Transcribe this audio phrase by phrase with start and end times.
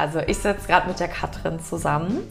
[0.00, 2.22] Also ich sitze gerade mit der Katrin zusammen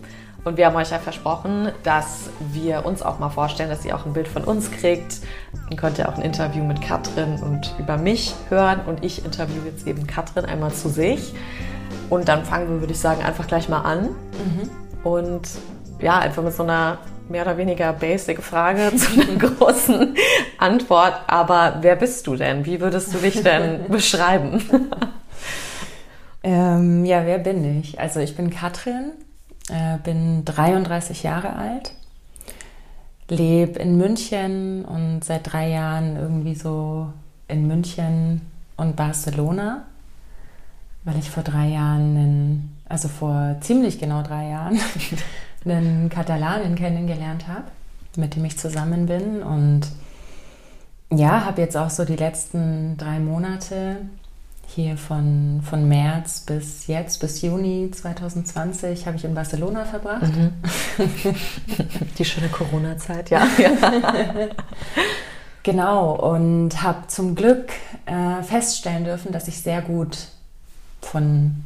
[0.43, 4.07] und wir haben euch ja versprochen, dass wir uns auch mal vorstellen, dass ihr auch
[4.07, 5.17] ein Bild von uns kriegt.
[5.69, 9.67] Dann könnt ihr auch ein Interview mit Katrin und über mich hören und ich interviewe
[9.67, 11.35] jetzt eben Katrin einmal zu sich.
[12.09, 14.05] Und dann fangen wir, würde ich sagen, einfach gleich mal an.
[14.05, 14.69] Mhm.
[15.03, 15.49] Und
[15.99, 16.97] ja, einfach mit so einer
[17.29, 20.15] mehr oder weniger basic Frage zu einer großen
[20.57, 21.13] Antwort.
[21.27, 22.65] Aber wer bist du denn?
[22.65, 24.89] Wie würdest du dich denn beschreiben?
[26.43, 27.99] Ähm, ja, wer bin ich?
[27.99, 29.11] Also ich bin Katrin,
[29.69, 31.93] äh, bin 33 Jahre alt,
[33.29, 37.11] lebe in München und seit drei Jahren irgendwie so
[37.47, 38.41] in München
[38.77, 39.85] und Barcelona,
[41.03, 44.79] weil ich vor drei Jahren, einen, also vor ziemlich genau drei Jahren,
[45.65, 47.65] einen Katalanen kennengelernt habe,
[48.15, 49.81] mit dem ich zusammen bin und
[51.11, 53.97] ja, habe jetzt auch so die letzten drei Monate
[54.75, 60.31] hier von, von März bis jetzt, bis Juni 2020, habe ich in Barcelona verbracht.
[60.35, 60.51] Mhm.
[62.17, 63.47] Die schöne Corona-Zeit, ja.
[65.63, 67.71] genau, und habe zum Glück
[68.05, 70.27] äh, feststellen dürfen, dass ich sehr gut
[71.01, 71.63] von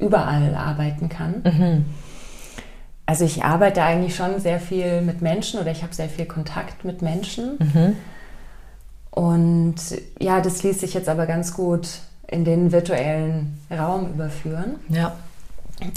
[0.00, 1.42] überall arbeiten kann.
[1.44, 1.84] Mhm.
[3.06, 6.84] Also ich arbeite eigentlich schon sehr viel mit Menschen oder ich habe sehr viel Kontakt
[6.84, 7.58] mit Menschen.
[7.58, 7.96] Mhm.
[9.10, 9.76] Und
[10.20, 11.88] ja, das ließ sich jetzt aber ganz gut
[12.28, 14.76] in den virtuellen Raum überführen.
[14.88, 15.16] Ja.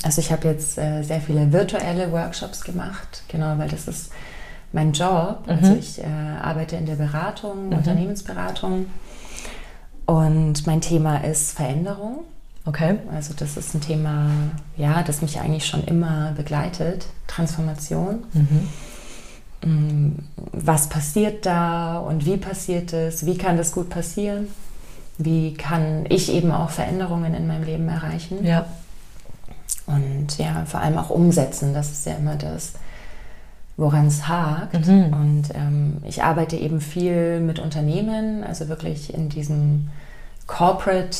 [0.03, 4.11] Also ich habe jetzt äh, sehr viele virtuelle Workshops gemacht, genau, weil das ist
[4.71, 5.43] mein Job.
[5.45, 5.51] Mhm.
[5.51, 6.05] Also ich äh,
[6.41, 7.73] arbeite in der Beratung, mhm.
[7.73, 8.87] Unternehmensberatung
[10.05, 12.23] und mein Thema ist Veränderung.
[12.65, 12.99] Okay.
[13.13, 14.29] Also das ist ein Thema,
[14.77, 18.23] ja, das mich eigentlich schon immer begleitet, Transformation.
[18.33, 18.67] Mhm.
[19.63, 20.19] Mm,
[20.51, 23.25] was passiert da und wie passiert es?
[23.25, 24.47] Wie kann das gut passieren?
[25.17, 28.45] Wie kann ich eben auch Veränderungen in meinem Leben erreichen.
[28.45, 28.65] Ja.
[29.87, 32.73] Und ja, vor allem auch umsetzen, das ist ja immer das,
[33.77, 34.87] woran es hakt.
[34.87, 35.13] Mhm.
[35.13, 39.89] Und ähm, ich arbeite eben viel mit Unternehmen, also wirklich in diesem
[40.47, 41.17] Corporate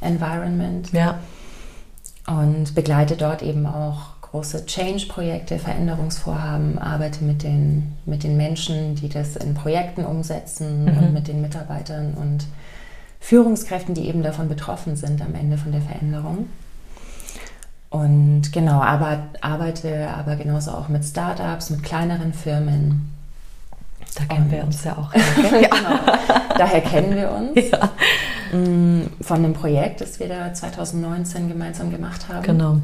[0.00, 0.92] Environment.
[0.92, 1.18] Ja.
[2.26, 9.08] Und begleite dort eben auch große Change-Projekte, Veränderungsvorhaben, arbeite mit den, mit den Menschen, die
[9.08, 10.98] das in Projekten umsetzen mhm.
[10.98, 12.46] und mit den Mitarbeitern und
[13.22, 16.48] Führungskräften, die eben davon betroffen sind am Ende von der Veränderung.
[17.88, 23.12] Und genau, aber, arbeite aber genauso auch mit Startups, mit kleineren Firmen.
[24.16, 25.12] Da kennen und, wir uns ja auch.
[25.36, 26.00] genau,
[26.58, 27.70] daher kennen wir uns.
[27.70, 28.58] Ja.
[28.58, 32.42] Mm, von einem Projekt, das wir da 2019 gemeinsam gemacht haben.
[32.42, 32.78] Genau.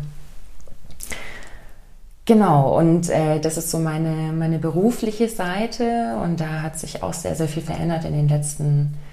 [2.26, 7.12] Genau, und äh, das ist so meine, meine berufliche Seite und da hat sich auch
[7.12, 9.07] sehr, sehr viel verändert in den letzten Jahren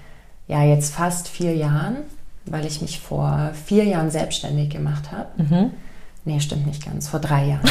[0.48, 1.96] ja jetzt fast vier Jahren,
[2.44, 5.28] weil ich mich vor vier Jahren selbstständig gemacht habe.
[5.42, 5.70] Mhm.
[6.24, 7.06] Nee, stimmt nicht ganz.
[7.08, 7.68] Vor drei Jahren.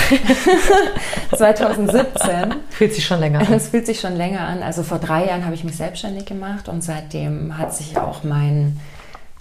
[1.36, 2.56] 2017.
[2.69, 3.52] Fühlt sich schon länger an.
[3.52, 4.63] Es fühlt sich schon länger an.
[4.63, 8.80] Also vor drei Jahren habe ich mich selbstständig gemacht und seitdem hat sich auch mein,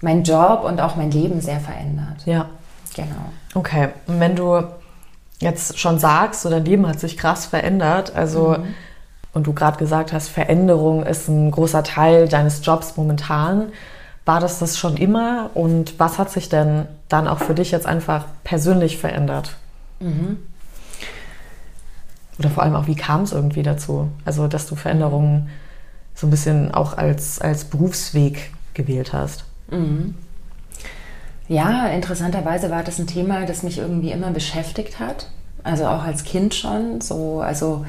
[0.01, 2.25] mein Job und auch mein Leben sehr verändert.
[2.25, 2.49] Ja.
[2.93, 3.31] Genau.
[3.53, 3.89] Okay.
[4.07, 4.63] Und wenn du
[5.39, 8.73] jetzt schon sagst, so dein Leben hat sich krass verändert, also mhm
[9.35, 13.73] und du gerade gesagt hast, Veränderung ist ein großer Teil deines Jobs momentan.
[14.23, 15.51] War das das schon immer?
[15.53, 19.57] Und was hat sich denn dann auch für dich jetzt einfach persönlich verändert?
[19.99, 20.37] Mhm.
[22.39, 24.07] Oder vor allem auch, wie kam es irgendwie dazu?
[24.23, 25.49] Also, dass du Veränderungen
[26.15, 29.43] so ein bisschen auch als, als Berufsweg gewählt hast.
[29.69, 30.15] Mhm.
[31.49, 35.27] Ja, interessanterweise war das ein Thema, das mich irgendwie immer beschäftigt hat.
[35.63, 37.01] Also auch als Kind schon.
[37.01, 37.85] So, also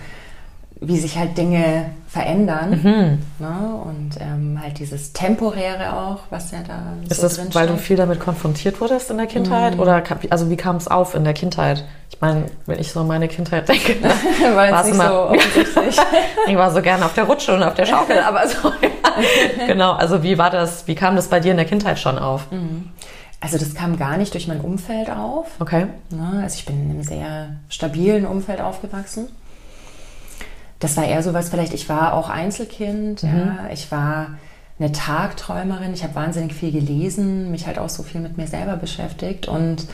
[0.81, 2.71] wie sich halt Dinge verändern.
[2.71, 3.45] Mhm.
[3.45, 3.83] Ne?
[3.85, 7.97] Und ähm, halt dieses Temporäre auch, was ja da Ist so das, weil du viel
[7.97, 9.75] damit konfrontiert wurdest in der Kindheit?
[9.75, 9.81] Mhm.
[9.81, 11.85] Oder also wie kam es auf in der Kindheit?
[12.11, 13.97] Ich meine, wenn ich so an meine Kindheit denke,
[14.55, 15.97] war es nicht immer, so offensichtlich.
[16.47, 18.69] ich war so gerne auf der Rutsche und auf der Schaukel, aber so,
[19.59, 19.67] ja.
[19.67, 19.93] genau.
[19.93, 22.51] Also wie war das, wie kam das bei dir in der Kindheit schon auf?
[22.51, 22.91] Mhm.
[23.41, 25.47] Also das kam gar nicht durch mein Umfeld auf.
[25.59, 25.87] Okay.
[26.11, 26.41] Ne?
[26.43, 29.29] Also ich bin in einem sehr stabilen Umfeld aufgewachsen
[30.79, 33.29] das war eher so was, vielleicht, ich war auch Einzelkind, mhm.
[33.29, 34.39] ja, ich war
[34.79, 38.77] eine Tagträumerin, ich habe wahnsinnig viel gelesen, mich halt auch so viel mit mir selber
[38.77, 39.87] beschäftigt und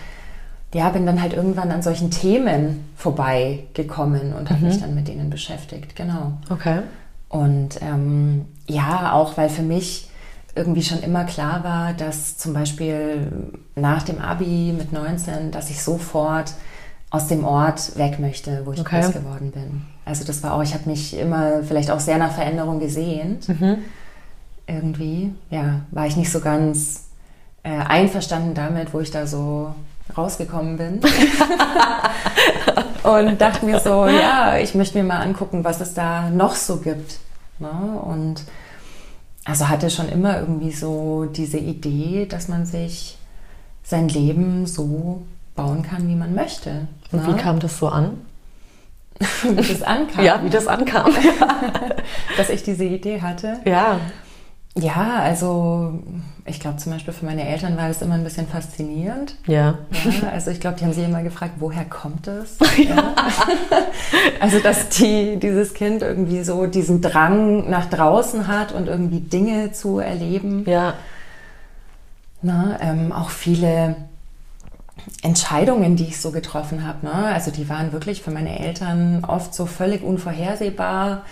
[0.74, 4.68] ja, bin dann halt irgendwann an solchen Themen vorbeigekommen und habe mhm.
[4.68, 6.32] mich dann mit denen beschäftigt, genau.
[6.48, 6.80] Okay.
[7.28, 10.08] Und ähm, ja, auch weil für mich
[10.54, 13.32] irgendwie schon immer klar war, dass zum Beispiel
[13.74, 16.52] nach dem Abi mit 19, dass ich sofort
[17.12, 19.02] aus dem Ort weg möchte, wo ich okay.
[19.02, 19.82] groß geworden bin.
[20.06, 23.50] Also das war auch, ich habe mich immer vielleicht auch sehr nach Veränderung gesehnt.
[23.50, 23.78] Mhm.
[24.66, 27.04] Irgendwie, ja, war ich nicht so ganz
[27.64, 29.74] äh, einverstanden damit, wo ich da so
[30.16, 31.00] rausgekommen bin.
[33.02, 36.78] und dachte mir so, ja, ich möchte mir mal angucken, was es da noch so
[36.78, 37.18] gibt.
[37.58, 37.68] Ne?
[37.68, 38.42] Und
[39.44, 43.18] also hatte schon immer irgendwie so diese Idee, dass man sich
[43.82, 46.88] sein Leben so bauen kann, wie man möchte.
[47.10, 47.34] Und ne?
[47.34, 48.18] wie kam das so an?
[49.42, 50.24] wie das ankam.
[50.24, 51.12] Ja, wie das ankam.
[52.36, 53.60] dass ich diese Idee hatte.
[53.64, 54.00] Ja.
[54.74, 56.00] Ja, also
[56.46, 59.36] ich glaube zum Beispiel für meine Eltern war das immer ein bisschen faszinierend.
[59.46, 59.78] Ja.
[60.22, 62.56] ja also ich glaube, die haben sich immer gefragt, woher kommt es?
[62.78, 63.14] Ja.
[64.40, 69.72] also dass die, dieses Kind irgendwie so diesen Drang nach draußen hat und irgendwie Dinge
[69.72, 70.64] zu erleben.
[70.66, 70.94] Ja.
[72.40, 73.96] Na, ähm, auch viele
[75.22, 77.06] Entscheidungen, die ich so getroffen habe.
[77.06, 77.12] Ne?
[77.12, 81.22] Also die waren wirklich für meine Eltern oft so völlig unvorhersehbar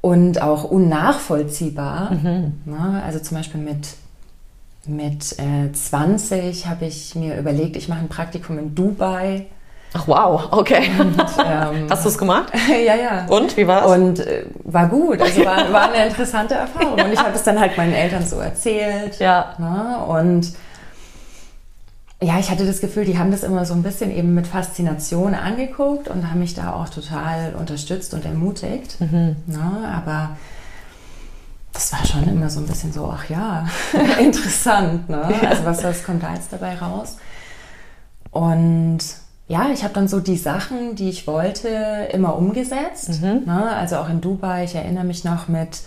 [0.00, 2.12] und auch unnachvollziehbar.
[2.12, 2.60] Mhm.
[2.64, 3.02] Ne?
[3.04, 3.88] Also zum Beispiel mit,
[4.86, 9.46] mit äh, 20 habe ich mir überlegt, ich mache ein Praktikum in Dubai.
[9.94, 10.90] Ach wow, okay.
[10.98, 12.52] Und, ähm, Hast du es gemacht?
[12.68, 13.26] ja, ja.
[13.28, 13.92] Und wie war es?
[13.92, 16.92] Und äh, war gut, also war, war eine interessante Erfahrung.
[17.04, 19.18] Und ich habe es dann halt meinen Eltern so erzählt.
[19.18, 19.54] Ja.
[19.58, 19.98] Ne?
[20.06, 20.52] Und
[22.20, 25.34] ja, ich hatte das Gefühl, die haben das immer so ein bisschen eben mit Faszination
[25.34, 29.00] angeguckt und haben mich da auch total unterstützt und ermutigt.
[29.00, 29.36] Mhm.
[29.46, 29.88] Ne?
[29.94, 30.36] Aber
[31.72, 33.68] das war schon immer so ein bisschen so, ach ja,
[34.20, 35.08] interessant.
[35.08, 35.32] Ne?
[35.48, 37.18] Also was, was kommt da jetzt dabei raus?
[38.32, 38.98] Und
[39.46, 41.68] ja, ich habe dann so die Sachen, die ich wollte,
[42.12, 43.22] immer umgesetzt.
[43.22, 43.44] Mhm.
[43.46, 43.76] Ne?
[43.76, 45.82] Also auch in Dubai, ich erinnere mich noch mit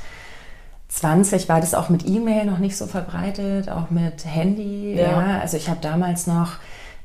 [0.91, 4.95] 20 war das auch mit E-Mail noch nicht so verbreitet, auch mit Handy.
[4.95, 5.03] Ja.
[5.03, 5.39] ja.
[5.39, 6.57] Also ich habe damals noch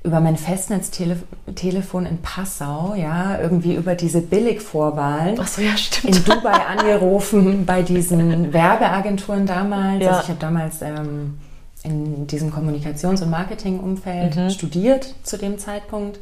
[0.03, 5.75] über mein Festnetztelefon in Passau, ja, irgendwie über diese Billigvorwahlen so, ja,
[6.05, 10.03] in Dubai angerufen bei diesen Werbeagenturen damals.
[10.03, 10.11] Ja.
[10.11, 11.39] Also ich habe damals ähm,
[11.83, 14.51] in diesem Kommunikations- und Marketingumfeld mhm.
[14.51, 16.19] studiert zu dem Zeitpunkt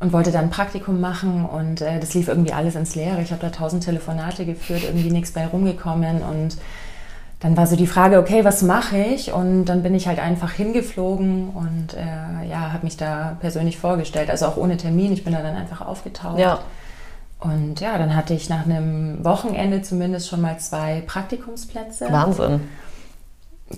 [0.00, 3.22] und wollte dann ein Praktikum machen und äh, das lief irgendwie alles ins Leere.
[3.22, 6.58] Ich habe da tausend Telefonate geführt, irgendwie nichts bei rumgekommen und
[7.40, 9.32] dann war so die Frage, okay, was mache ich?
[9.32, 14.30] Und dann bin ich halt einfach hingeflogen und äh, ja, habe mich da persönlich vorgestellt,
[14.30, 15.12] also auch ohne Termin.
[15.12, 16.38] Ich bin da dann einfach aufgetaucht.
[16.38, 16.60] Ja.
[17.38, 22.10] Und ja, dann hatte ich nach einem Wochenende zumindest schon mal zwei Praktikumsplätze.
[22.10, 22.62] Wahnsinn.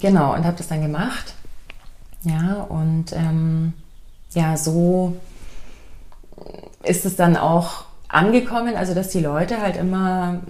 [0.01, 1.35] Genau, und habe das dann gemacht.
[2.23, 3.73] Ja, und ähm,
[4.31, 5.17] ja, so
[6.85, 10.41] ist es dann auch angekommen, also dass die Leute halt immer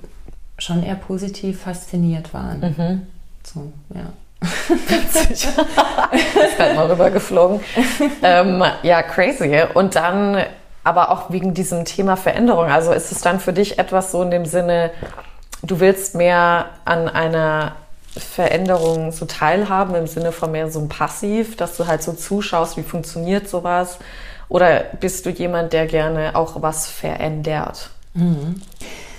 [0.59, 2.61] schon eher positiv fasziniert waren.
[2.61, 3.07] Mhm.
[3.45, 4.13] So, ja.
[4.41, 7.61] ist halt mal rübergeflogen.
[8.23, 9.63] ähm, ja, crazy.
[9.75, 10.45] Und dann
[10.85, 12.67] aber auch wegen diesem Thema Veränderung.
[12.67, 14.91] Also ist es dann für dich etwas so in dem Sinne,
[15.63, 17.73] du willst mehr an einer
[18.17, 22.77] Veränderung so teilhaben, im Sinne von mehr so ein Passiv, dass du halt so zuschaust,
[22.77, 23.99] wie funktioniert sowas?
[24.49, 27.91] Oder bist du jemand, der gerne auch was verändert?
[28.15, 28.63] Mhm.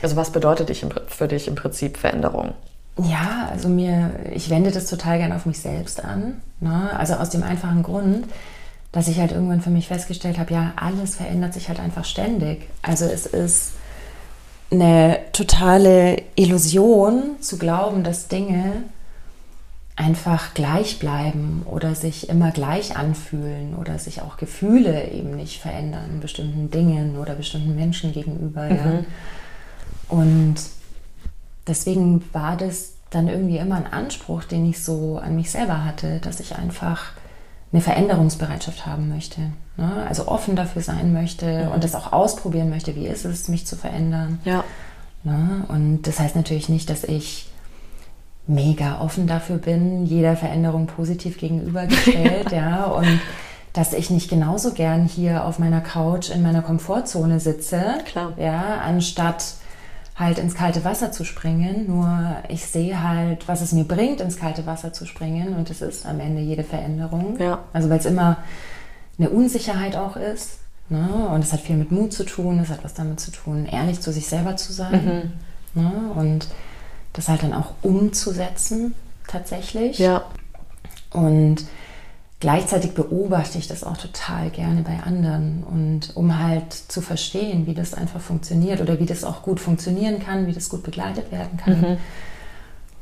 [0.02, 0.70] Also was bedeutet
[1.08, 2.54] für dich im Prinzip Veränderung?
[2.98, 6.42] Ja, also mir, ich wende das total gerne auf mich selbst an.
[6.60, 6.92] Ne?
[6.98, 8.26] Also aus dem einfachen Grund,
[8.92, 12.68] dass ich halt irgendwann für mich festgestellt habe, ja, alles verändert sich halt einfach ständig.
[12.82, 13.74] Also es ist
[14.72, 18.84] eine totale Illusion zu glauben, dass Dinge
[19.96, 26.20] einfach gleich bleiben oder sich immer gleich anfühlen oder sich auch Gefühle eben nicht verändern,
[26.22, 28.64] bestimmten Dingen oder bestimmten Menschen gegenüber.
[28.64, 28.76] Mhm.
[28.76, 29.04] Ja.
[30.10, 30.56] Und
[31.68, 36.20] deswegen war das dann irgendwie immer ein Anspruch, den ich so an mich selber hatte,
[36.20, 37.14] dass ich einfach
[37.72, 39.42] eine Veränderungsbereitschaft haben möchte.
[39.78, 40.06] Ne?
[40.08, 41.72] Also offen dafür sein möchte mhm.
[41.72, 44.40] und das auch ausprobieren möchte, wie ist es, mich zu verändern.
[44.44, 44.64] Ja.
[45.24, 45.66] Ne?
[45.68, 47.50] Und das heißt natürlich nicht, dass ich
[48.48, 52.58] mega offen dafür bin, jeder Veränderung positiv gegenübergestellt, ja.
[52.58, 53.20] ja, und
[53.74, 58.34] dass ich nicht genauso gern hier auf meiner Couch in meiner Komfortzone sitze, Klar.
[58.38, 59.44] ja, anstatt
[60.20, 61.88] halt ins kalte Wasser zu springen.
[61.88, 65.56] Nur ich sehe halt, was es mir bringt, ins kalte Wasser zu springen.
[65.56, 67.40] Und es ist am Ende jede Veränderung.
[67.40, 67.60] Ja.
[67.72, 68.38] Also weil es immer
[69.18, 70.60] eine Unsicherheit auch ist.
[70.90, 71.08] Ne?
[71.34, 72.60] Und es hat viel mit Mut zu tun.
[72.60, 75.32] Es hat was damit zu tun, ehrlich zu sich selber zu sein.
[75.74, 75.82] Mhm.
[75.82, 76.12] Ne?
[76.16, 76.48] Und
[77.14, 78.94] das halt dann auch umzusetzen
[79.28, 80.00] tatsächlich.
[80.00, 80.24] Ja.
[81.12, 81.66] Und
[82.40, 87.74] Gleichzeitig beobachte ich das auch total gerne bei anderen und um halt zu verstehen, wie
[87.74, 91.58] das einfach funktioniert oder wie das auch gut funktionieren kann, wie das gut begleitet werden
[91.58, 91.82] kann.
[91.82, 91.98] Mhm.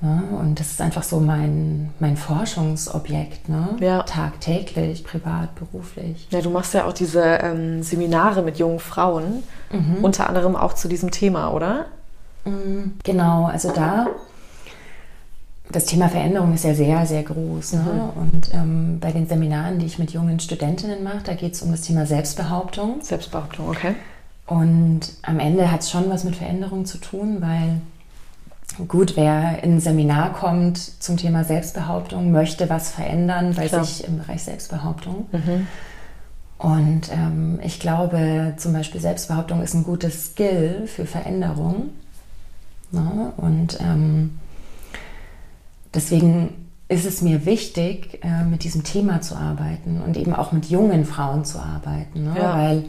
[0.02, 3.70] Ja, und das ist einfach so mein, mein Forschungsobjekt, ne?
[3.80, 4.04] Ja.
[4.04, 6.28] tagtäglich, privat, beruflich.
[6.30, 10.04] Ja, du machst ja auch diese ähm, Seminare mit jungen Frauen, mhm.
[10.04, 11.86] unter anderem auch zu diesem Thema, oder?
[12.46, 12.94] Mhm.
[13.04, 14.08] Genau, also da
[15.70, 17.74] das Thema Veränderung ist ja sehr, sehr groß.
[17.74, 18.12] Ne?
[18.16, 18.22] Mhm.
[18.22, 21.72] Und ähm, bei den Seminaren, die ich mit jungen Studentinnen mache, da geht es um
[21.72, 23.02] das Thema Selbstbehauptung.
[23.02, 23.96] Selbstbehauptung, okay.
[24.46, 27.82] Und am Ende hat es schon was mit Veränderung zu tun, weil
[28.88, 33.84] gut, wer in ein Seminar kommt zum Thema Selbstbehauptung, möchte was verändern bei Klar.
[33.84, 35.26] sich im Bereich Selbstbehauptung.
[35.34, 35.68] Mhm.
[36.60, 41.90] Und ähm, ich glaube, zum Beispiel Selbstbehauptung ist ein gutes Skill für Veränderung.
[42.92, 43.34] Ne?
[43.36, 44.40] Und ähm,
[45.98, 50.68] deswegen ist es mir wichtig, äh, mit diesem Thema zu arbeiten und eben auch mit
[50.68, 52.24] jungen Frauen zu arbeiten.
[52.24, 52.36] Ne?
[52.38, 52.58] Ja.
[52.58, 52.86] Weil,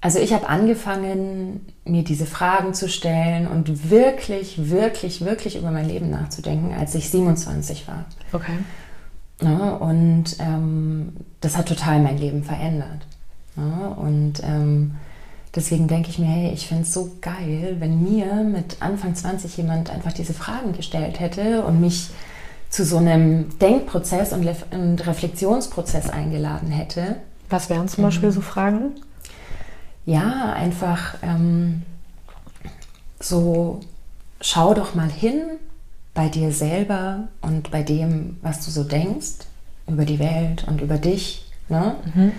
[0.00, 5.86] also ich habe angefangen, mir diese Fragen zu stellen und wirklich, wirklich, wirklich über mein
[5.86, 8.06] Leben nachzudenken, als ich 27 war.
[8.32, 8.58] Okay.
[9.40, 9.78] Ne?
[9.78, 13.06] Und ähm, das hat total mein Leben verändert.
[13.54, 13.94] Ne?
[13.96, 14.96] Und ähm,
[15.54, 19.56] deswegen denke ich mir, hey, ich finde es so geil, wenn mir mit Anfang 20
[19.56, 22.10] jemand einfach diese Fragen gestellt hätte und mich
[22.70, 27.16] zu so einem Denkprozess und, und Reflexionsprozess eingeladen hätte.
[27.50, 28.34] Was wären zum Beispiel mhm.
[28.34, 28.92] so Fragen?
[30.06, 31.82] Ja, einfach ähm,
[33.20, 33.80] so,
[34.40, 35.42] schau doch mal hin,
[36.14, 39.46] bei dir selber und bei dem, was du so denkst
[39.86, 41.96] über die Welt und über dich, ne?
[42.14, 42.32] Mhm.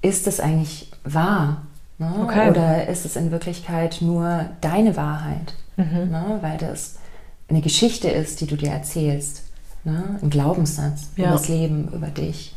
[0.00, 1.62] ist es eigentlich wahr?
[2.02, 2.24] Ne?
[2.24, 2.50] Okay.
[2.50, 5.54] Oder ist es in Wirklichkeit nur deine Wahrheit?
[5.76, 6.10] Mhm.
[6.10, 6.38] Ne?
[6.40, 6.96] Weil das
[7.48, 9.42] eine Geschichte ist, die du dir erzählst.
[9.84, 10.18] Ne?
[10.20, 11.26] Ein Glaubenssatz ja.
[11.26, 12.54] über das Leben, über dich.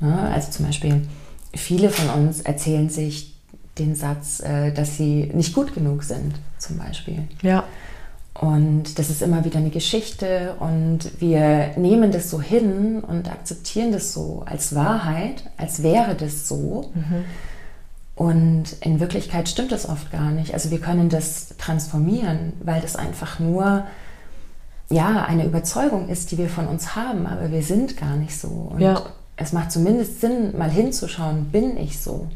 [0.00, 0.18] Ne?
[0.34, 1.06] Also zum Beispiel,
[1.54, 3.36] viele von uns erzählen sich
[3.78, 7.22] den Satz, äh, dass sie nicht gut genug sind, zum Beispiel.
[7.42, 7.64] Ja.
[8.34, 13.92] Und das ist immer wieder eine Geschichte und wir nehmen das so hin und akzeptieren
[13.92, 16.90] das so als Wahrheit, als wäre das so.
[16.94, 17.24] Mhm.
[18.16, 20.54] Und in Wirklichkeit stimmt das oft gar nicht.
[20.54, 23.84] Also wir können das transformieren, weil das einfach nur
[24.88, 28.70] ja eine Überzeugung ist, die wir von uns haben, aber wir sind gar nicht so.
[28.72, 29.02] Und ja.
[29.36, 32.28] es macht zumindest Sinn, mal hinzuschauen, bin ich so?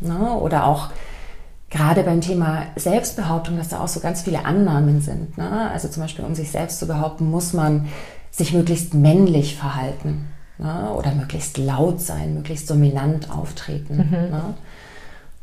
[0.00, 0.32] Ne?
[0.34, 0.88] Oder auch
[1.70, 5.38] gerade beim Thema Selbstbehauptung, dass da auch so ganz viele Annahmen sind.
[5.38, 5.70] Ne?
[5.70, 7.86] Also zum Beispiel, um sich selbst zu behaupten, muss man
[8.32, 10.26] sich möglichst männlich verhalten
[10.58, 10.90] ne?
[10.92, 13.96] oder möglichst laut sein, möglichst dominant auftreten.
[13.96, 14.54] Mhm.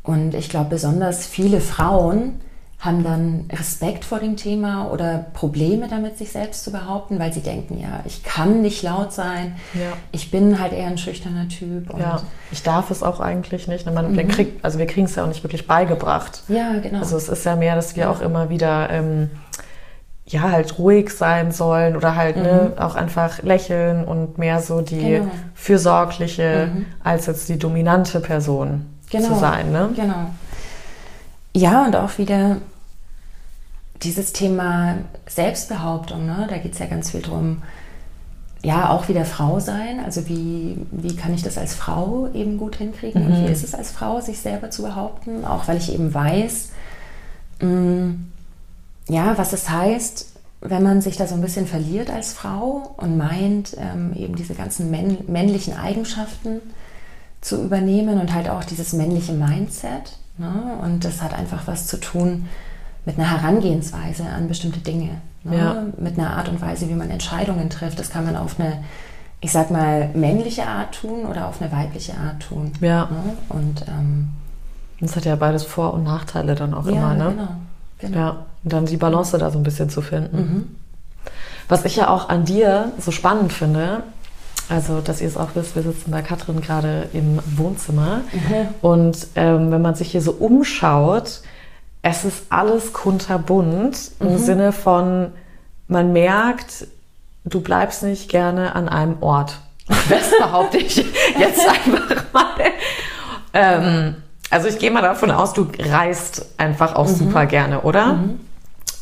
[0.08, 0.14] Ne?
[0.14, 2.42] Und ich glaube, besonders viele Frauen
[2.80, 7.42] haben dann Respekt vor dem Thema oder Probleme damit, sich selbst zu behaupten, weil sie
[7.42, 9.94] denken, ja, ich kann nicht laut sein, ja.
[10.12, 11.92] ich bin halt eher ein schüchterner Typ.
[11.98, 12.22] ja,
[12.52, 13.92] ich darf es auch eigentlich nicht.
[13.92, 14.28] Man, mhm.
[14.28, 16.44] kriegt, also wir kriegen es ja auch nicht wirklich beigebracht.
[16.50, 17.00] Ja, genau.
[17.00, 18.12] Also es ist ja mehr, dass wir ja.
[18.12, 18.90] auch immer wieder...
[18.90, 19.32] Ähm,
[20.30, 22.76] ja, halt ruhig sein sollen oder halt ne, mhm.
[22.76, 25.32] ne, auch einfach lächeln und mehr so die genau.
[25.54, 26.86] fürsorgliche mhm.
[27.02, 29.28] als jetzt die dominante Person genau.
[29.30, 29.72] zu sein.
[29.72, 29.90] Ne?
[29.96, 30.30] Genau.
[31.54, 32.58] Ja, und auch wieder
[34.04, 34.98] dieses Thema
[35.28, 36.48] Selbstbehauptung, ne?
[36.50, 37.64] da geht es ja ganz viel drum,
[38.64, 40.00] ja, auch wieder Frau sein.
[40.04, 43.24] Also wie, wie kann ich das als Frau eben gut hinkriegen?
[43.24, 43.28] Mhm.
[43.28, 45.46] Und wie ist es als Frau, sich selber zu behaupten?
[45.46, 46.70] Auch weil ich eben weiß,
[47.62, 48.32] mh, mm,
[49.10, 53.18] ja, was es heißt, wenn man sich da so ein bisschen verliert als Frau und
[53.18, 56.62] meint, ähm, eben diese ganzen männlichen Eigenschaften
[57.42, 60.18] zu übernehmen und halt auch dieses männliche Mindset.
[60.38, 60.78] Ne?
[60.84, 62.48] Und das hat einfach was zu tun
[63.06, 65.22] mit einer Herangehensweise an bestimmte Dinge.
[65.44, 65.58] Ne?
[65.58, 65.84] Ja.
[65.98, 68.00] Mit einer Art und Weise, wie man Entscheidungen trifft.
[68.00, 68.84] Das kann man auf eine,
[69.40, 72.74] ich sag mal, männliche Art tun oder auf eine weibliche Art tun.
[72.82, 73.06] Ja.
[73.06, 73.38] Ne?
[73.50, 74.30] Und ähm,
[75.00, 77.30] das hat ja beides Vor- und Nachteile dann auch ja, immer, ne?
[77.30, 77.48] Genau,
[78.00, 78.18] genau.
[78.18, 78.46] Ja.
[78.64, 80.38] Und dann die Balance da so ein bisschen zu finden.
[80.38, 80.76] Mhm.
[81.70, 84.04] Was ich ja auch an dir so spannend finde,
[84.70, 88.22] also, dass ihr es auch wisst, wir sitzen bei Katrin gerade im Wohnzimmer.
[88.34, 88.68] Mhm.
[88.82, 91.42] Und ähm, wenn man sich hier so umschaut,
[92.02, 94.28] es ist alles kunterbunt mhm.
[94.28, 95.32] im Sinne von,
[95.88, 96.88] man merkt,
[97.46, 99.60] du bleibst nicht gerne an einem Ort.
[100.10, 100.98] Das behaupte ich
[101.40, 102.46] jetzt einfach mal.
[103.54, 104.16] Ähm,
[104.50, 107.16] also ich gehe mal davon aus, du reist einfach auch mhm.
[107.16, 108.14] super gerne, oder?
[108.14, 108.40] Mhm.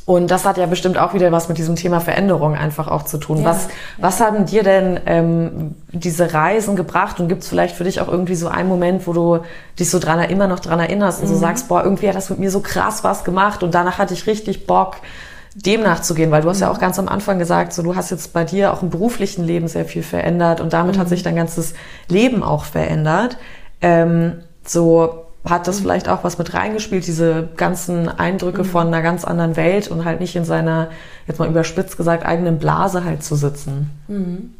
[0.06, 3.18] Und das hat ja bestimmt auch wieder was mit diesem Thema Veränderung einfach auch zu
[3.18, 3.40] tun.
[3.40, 3.70] Ja, was, ja.
[3.98, 7.20] was haben dir denn ähm, diese Reisen gebracht?
[7.20, 9.40] Und gibt es vielleicht für dich auch irgendwie so einen Moment, wo du
[9.80, 11.34] dich so dran immer noch dran erinnerst und mhm.
[11.34, 14.14] so sagst, boah, irgendwie hat das mit mir so krass was gemacht und danach hatte
[14.14, 14.98] ich richtig Bock,
[15.56, 16.64] dem nachzugehen, weil du hast mhm.
[16.64, 19.44] ja auch ganz am Anfang gesagt, so du hast jetzt bei dir auch im beruflichen
[19.44, 21.00] Leben sehr viel verändert und damit mhm.
[21.00, 21.74] hat sich dein ganzes
[22.10, 23.38] Leben auch verändert.
[23.82, 28.68] Ähm, so hat das vielleicht auch was mit reingespielt, diese ganzen Eindrücke mhm.
[28.68, 30.90] von einer ganz anderen Welt und halt nicht in seiner,
[31.28, 33.92] jetzt mal überspitzt gesagt, eigenen Blase halt zu sitzen.
[34.08, 34.54] Mhm.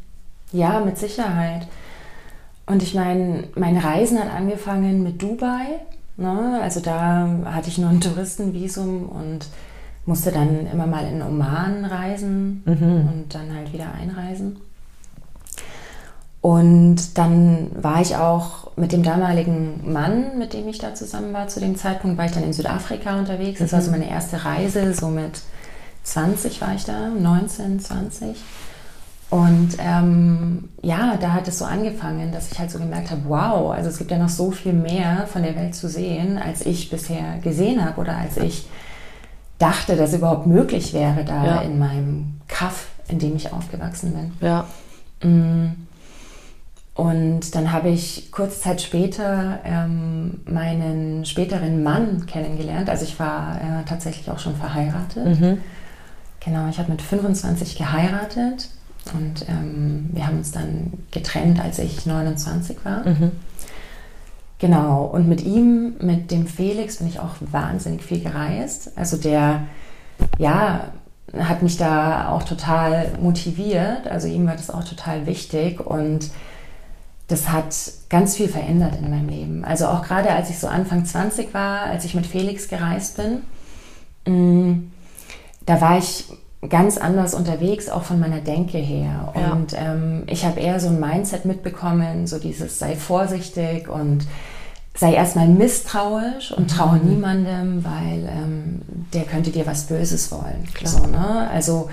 [0.52, 1.66] Ja, mit Sicherheit.
[2.66, 5.80] Und ich meine, mein Reisen hat angefangen mit Dubai.
[6.16, 6.60] Ne?
[6.62, 9.46] Also da hatte ich nur ein Touristenvisum und
[10.04, 13.08] musste dann immer mal in Oman reisen mhm.
[13.12, 14.56] und dann halt wieder einreisen.
[16.46, 21.48] Und dann war ich auch mit dem damaligen Mann, mit dem ich da zusammen war,
[21.48, 23.58] zu dem Zeitpunkt war ich dann in Südafrika unterwegs.
[23.58, 23.98] Das war so mhm.
[23.98, 25.40] meine erste Reise, so mit
[26.04, 28.36] 20 war ich da, 19, 20.
[29.28, 33.72] Und ähm, ja, da hat es so angefangen, dass ich halt so gemerkt habe, wow,
[33.72, 36.90] also es gibt ja noch so viel mehr von der Welt zu sehen, als ich
[36.90, 38.68] bisher gesehen habe oder als ich
[39.58, 41.60] dachte, dass überhaupt möglich wäre da ja.
[41.62, 44.48] in meinem Kaff, in dem ich aufgewachsen bin.
[44.48, 44.64] Ja.
[45.28, 45.86] Mm.
[46.96, 52.88] Und dann habe ich kurze Zeit später ähm, meinen späteren Mann kennengelernt.
[52.88, 55.40] Also ich war äh, tatsächlich auch schon verheiratet.
[55.40, 55.58] Mhm.
[56.40, 58.70] Genau, ich habe mit 25 geheiratet
[59.12, 63.06] und ähm, wir haben uns dann getrennt, als ich 29 war.
[63.06, 63.32] Mhm.
[64.58, 68.96] Genau, und mit ihm, mit dem Felix, bin ich auch wahnsinnig viel gereist.
[68.96, 69.64] Also der,
[70.38, 70.92] ja,
[71.38, 74.06] hat mich da auch total motiviert.
[74.08, 76.30] Also ihm war das auch total wichtig und
[77.28, 77.74] das hat
[78.08, 79.64] ganz viel verändert in meinem Leben.
[79.64, 83.42] Also auch gerade als ich so Anfang 20 war, als ich mit Felix gereist bin,
[84.32, 84.90] mm,
[85.64, 86.26] da war ich
[86.68, 89.32] ganz anders unterwegs, auch von meiner Denke her.
[89.34, 89.52] Ja.
[89.52, 94.26] Und ähm, ich habe eher so ein Mindset mitbekommen, so dieses sei vorsichtig und
[94.94, 97.10] sei erstmal misstrauisch und traue mhm.
[97.10, 100.66] niemandem, weil ähm, der könnte dir was Böses wollen.
[100.84, 101.50] So, ne?
[101.52, 101.90] Also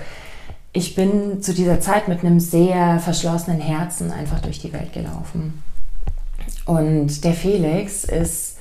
[0.74, 5.62] ich bin zu dieser Zeit mit einem sehr verschlossenen Herzen einfach durch die Welt gelaufen.
[6.66, 8.58] Und der Felix ist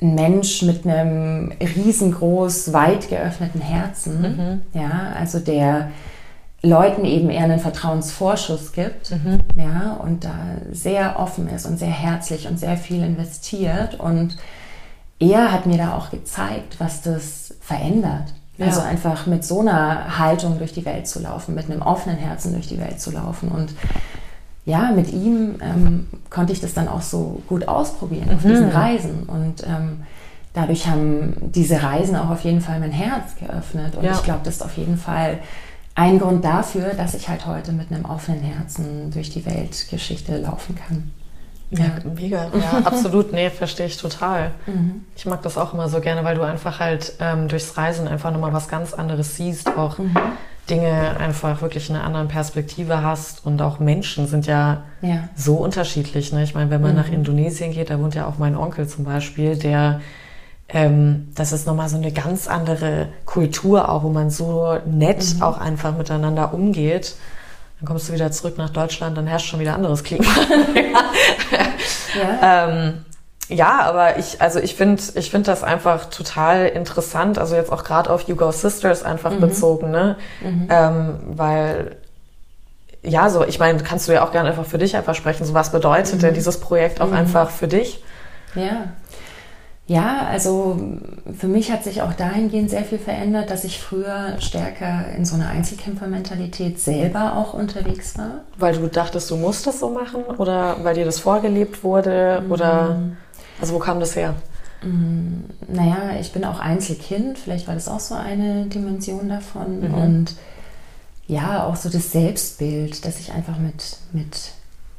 [0.00, 4.80] ein Mensch mit einem riesengroß, weit geöffneten Herzen, mhm.
[4.80, 5.90] ja, also der
[6.62, 9.40] Leuten eben eher einen Vertrauensvorschuss gibt, mhm.
[9.56, 10.34] ja, und da
[10.70, 14.36] sehr offen ist und sehr herzlich und sehr viel investiert und
[15.18, 18.32] er hat mir da auch gezeigt, was das verändert.
[18.60, 18.66] Ja.
[18.66, 22.52] Also einfach mit so einer Haltung durch die Welt zu laufen, mit einem offenen Herzen
[22.52, 23.74] durch die Welt zu laufen und
[24.66, 28.48] ja, mit ihm ähm, konnte ich das dann auch so gut ausprobieren auf mhm.
[28.48, 29.22] diesen Reisen.
[29.24, 30.02] Und ähm,
[30.52, 33.96] dadurch haben diese Reisen auch auf jeden Fall mein Herz geöffnet.
[33.96, 34.12] Und ja.
[34.12, 35.38] ich glaube, das ist auf jeden Fall
[35.94, 40.76] ein Grund dafür, dass ich halt heute mit einem offenen Herzen durch die Weltgeschichte laufen
[40.76, 41.10] kann.
[41.70, 42.46] Ja, mega.
[42.46, 43.32] Ja, absolut.
[43.32, 44.50] Nee, verstehe ich total.
[44.66, 45.04] Mhm.
[45.16, 48.32] Ich mag das auch immer so gerne, weil du einfach halt ähm, durchs Reisen einfach
[48.32, 49.68] nochmal was ganz anderes siehst.
[49.76, 50.16] Auch mhm.
[50.68, 53.46] Dinge einfach wirklich in einer anderen Perspektive hast.
[53.46, 55.28] Und auch Menschen sind ja, ja.
[55.36, 56.32] so unterschiedlich.
[56.32, 56.42] Ne?
[56.42, 56.96] Ich meine, wenn man mhm.
[56.98, 60.00] nach Indonesien geht, da wohnt ja auch mein Onkel zum Beispiel, der
[60.72, 65.42] ähm, das ist nochmal so eine ganz andere Kultur auch, wo man so nett mhm.
[65.42, 67.16] auch einfach miteinander umgeht.
[67.80, 70.24] Dann kommst du wieder zurück nach Deutschland, dann herrscht schon wieder anderes Klima.
[72.14, 72.68] ja.
[72.68, 73.04] ähm,
[73.48, 77.38] ja, aber ich, also ich finde, ich finde das einfach total interessant.
[77.38, 79.40] Also jetzt auch gerade auf You Go Sisters einfach mhm.
[79.40, 80.16] bezogen, ne?
[80.42, 80.68] Mhm.
[80.70, 81.96] Ähm, weil
[83.02, 85.46] ja, so, ich meine, kannst du ja auch gerne einfach für dich einfach sprechen.
[85.46, 86.20] So, was bedeutet mhm.
[86.20, 87.14] denn dieses Projekt auch mhm.
[87.14, 88.04] einfach für dich?
[88.54, 88.88] Ja.
[89.90, 90.78] Ja, also
[91.36, 95.34] für mich hat sich auch dahingehend sehr viel verändert, dass ich früher stärker in so
[95.34, 98.42] einer Einzelkämpfermentalität selber auch unterwegs war.
[98.56, 102.94] Weil du dachtest, du musst das so machen oder weil dir das vorgelebt wurde oder
[102.94, 103.16] mhm.
[103.60, 104.34] Also wo kam das her?
[104.82, 109.80] Mm, naja, ich bin auch Einzelkind, vielleicht war das auch so eine Dimension davon.
[109.80, 109.94] Mhm.
[109.94, 110.36] Und
[111.26, 114.52] ja, auch so das Selbstbild, das ich einfach mit, mit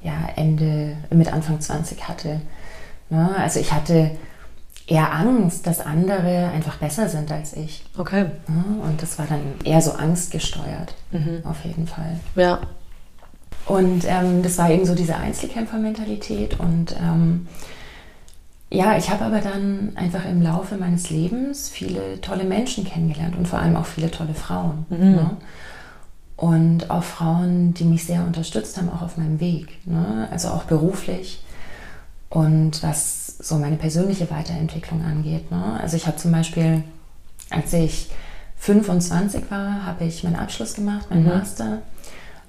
[0.04, 2.42] ja, Ende, mit Anfang 20 hatte.
[3.10, 3.36] Ja, ne?
[3.38, 4.12] also ich hatte
[4.92, 7.84] eher Angst, dass andere einfach besser sind als ich.
[7.98, 8.26] Okay.
[8.48, 11.42] Und das war dann eher so angstgesteuert, mhm.
[11.46, 12.20] auf jeden Fall.
[12.36, 12.60] Ja.
[13.66, 17.48] Und ähm, das war eben so diese Einzelkämpfermentalität und ähm,
[18.70, 23.48] ja, ich habe aber dann einfach im Laufe meines Lebens viele tolle Menschen kennengelernt und
[23.48, 24.86] vor allem auch viele tolle Frauen.
[24.90, 24.98] Mhm.
[24.98, 25.38] Ne?
[26.36, 29.86] Und auch Frauen, die mich sehr unterstützt haben, auch auf meinem Weg.
[29.86, 30.28] Ne?
[30.32, 31.44] Also auch beruflich
[32.32, 35.52] und was so meine persönliche Weiterentwicklung angeht.
[35.52, 35.80] Ne?
[35.82, 36.84] Also ich habe zum Beispiel,
[37.50, 38.10] als ich
[38.58, 41.30] 25 war, habe ich meinen Abschluss gemacht, meinen mhm.
[41.30, 41.82] Master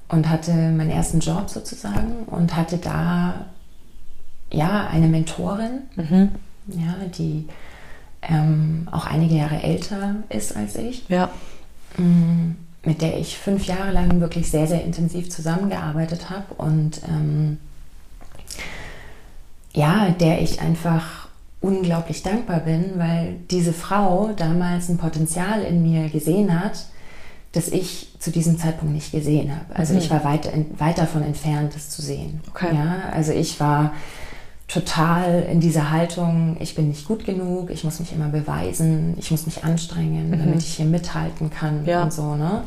[0.09, 3.47] und hatte meinen ersten Job sozusagen und hatte da
[4.51, 6.29] ja, eine Mentorin, mhm.
[6.67, 7.49] ja, die
[8.21, 11.09] ähm, auch einige Jahre älter ist als ich.
[11.09, 11.31] Ja.
[11.97, 12.53] Mm,
[12.85, 17.59] mit der ich fünf Jahre lang wirklich sehr, sehr intensiv zusammengearbeitet habe und ähm,
[19.75, 21.29] ja, der ich einfach
[21.61, 26.87] unglaublich dankbar bin, weil diese Frau damals ein Potenzial in mir gesehen hat,
[27.53, 29.77] das ich zu diesem Zeitpunkt nicht gesehen habe.
[29.77, 30.01] Also mhm.
[30.01, 32.41] ich war weit, weit davon entfernt, das zu sehen.
[32.51, 32.75] Okay.
[32.75, 33.93] Ja, also ich war
[34.69, 39.31] total in dieser Haltung, ich bin nicht gut genug, ich muss mich immer beweisen, ich
[39.31, 40.39] muss mich anstrengen, mhm.
[40.39, 42.03] damit ich hier mithalten kann ja.
[42.03, 42.35] und so.
[42.35, 42.63] Ne?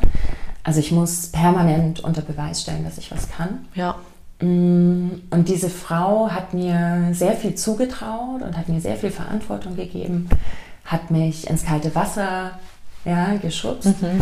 [0.64, 3.66] Also ich muss permanent unter Beweis stellen, dass ich was kann.
[3.74, 3.96] Ja.
[4.42, 10.30] Und diese Frau hat mir sehr viel zugetraut und hat mir sehr viel Verantwortung gegeben,
[10.84, 12.52] hat mich ins kalte Wasser
[13.06, 14.02] ja, geschubst.
[14.02, 14.22] Mhm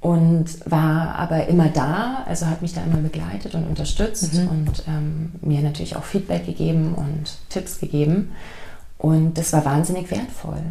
[0.00, 4.48] und war aber immer da, also hat mich da immer begleitet und unterstützt mhm.
[4.48, 8.32] und ähm, mir natürlich auch Feedback gegeben und Tipps gegeben.
[8.96, 10.62] Und das war wahnsinnig wertvoll.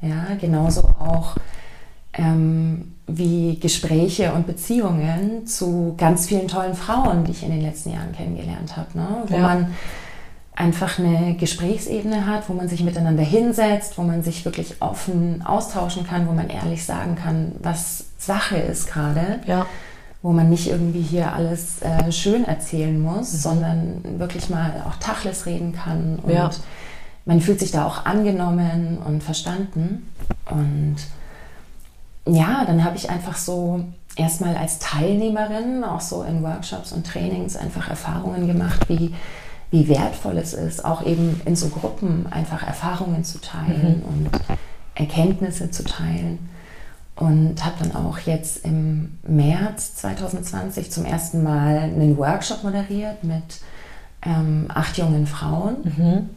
[0.00, 1.36] Ja, genauso auch
[2.18, 7.92] ähm, wie Gespräche und Beziehungen zu ganz vielen tollen Frauen, die ich in den letzten
[7.92, 9.06] Jahren kennengelernt habe, ne?
[9.26, 9.40] wo ja.
[9.40, 9.74] man
[10.54, 16.06] einfach eine Gesprächsebene hat, wo man sich miteinander hinsetzt, wo man sich wirklich offen austauschen
[16.06, 19.38] kann, wo man ehrlich sagen kann, was Sache ist gerade.
[19.46, 19.66] Ja.
[20.20, 23.38] Wo man nicht irgendwie hier alles äh, schön erzählen muss, mhm.
[23.38, 26.18] sondern wirklich mal auch Tachles reden kann.
[26.20, 26.50] Und ja.
[27.24, 30.08] man fühlt sich da auch angenommen und verstanden.
[30.50, 30.96] Und
[32.28, 33.84] ja, dann habe ich einfach so
[34.16, 39.14] erstmal als Teilnehmerin, auch so in Workshops und Trainings, einfach Erfahrungen gemacht, wie
[39.70, 44.26] wie wertvoll es ist, auch eben in so Gruppen einfach Erfahrungen zu teilen mhm.
[44.26, 44.30] und
[44.94, 46.38] Erkenntnisse zu teilen.
[47.16, 53.60] Und habe dann auch jetzt im März 2020 zum ersten Mal einen Workshop moderiert mit
[54.24, 55.76] ähm, acht jungen Frauen.
[55.82, 56.30] Mhm.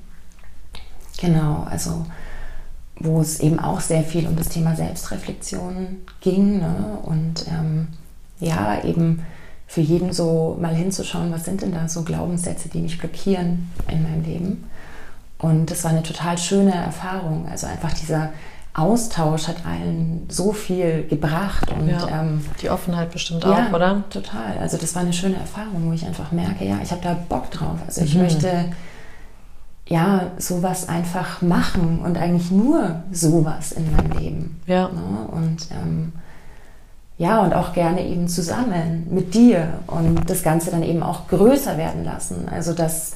[1.19, 2.05] Genau, also
[3.03, 6.97] wo es eben auch sehr viel um das Thema Selbstreflexion ging ne?
[7.03, 7.87] und ähm,
[8.39, 9.23] ja, eben
[9.67, 14.03] für jeden so mal hinzuschauen, was sind denn da so Glaubenssätze, die mich blockieren in
[14.03, 14.63] meinem Leben.
[15.37, 17.47] Und das war eine total schöne Erfahrung.
[17.49, 18.31] Also einfach dieser
[18.73, 21.71] Austausch hat allen so viel gebracht.
[21.71, 24.03] Und, ja, ähm, die Offenheit bestimmt auch, ja, oder?
[24.09, 24.57] Total.
[24.59, 27.49] Also das war eine schöne Erfahrung, wo ich einfach merke, ja, ich habe da Bock
[27.51, 27.79] drauf.
[27.85, 28.21] Also ich mhm.
[28.21, 28.65] möchte
[29.91, 34.61] ja sowas einfach machen und eigentlich nur sowas in meinem Leben.
[34.65, 34.87] Ja.
[34.87, 35.27] Ne?
[35.31, 36.13] Und ähm,
[37.17, 41.77] ja, und auch gerne eben zusammen mit dir und das Ganze dann eben auch größer
[41.77, 42.47] werden lassen.
[42.49, 43.13] Also dass,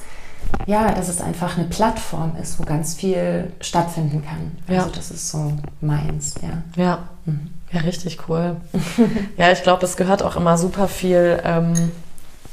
[0.66, 4.52] ja, dass es einfach eine Plattform ist, wo ganz viel stattfinden kann.
[4.68, 4.94] Also ja.
[4.94, 6.82] das ist so meins, ja.
[6.82, 7.48] Ja, mhm.
[7.72, 8.56] ja richtig cool.
[9.38, 11.72] ja, ich glaube, es gehört auch immer super viel ähm,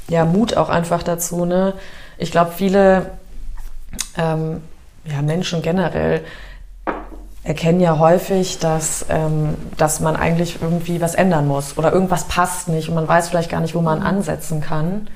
[0.08, 1.44] ja, Mut auch einfach dazu.
[1.44, 1.74] Ne?
[2.16, 3.10] Ich glaube, viele
[4.16, 4.60] ähm,
[5.04, 6.24] ja, Menschen generell
[7.42, 12.68] erkennen ja häufig, dass, ähm, dass man eigentlich irgendwie was ändern muss oder irgendwas passt
[12.68, 15.08] nicht und man weiß vielleicht gar nicht, wo man ansetzen kann.